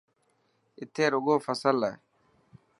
[0.81, 1.93] اٿي رڳو فصل هي.